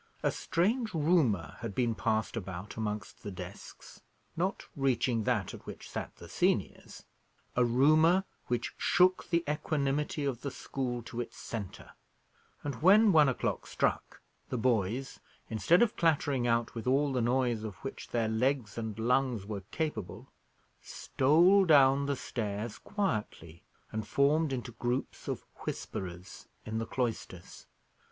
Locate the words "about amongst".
2.35-3.21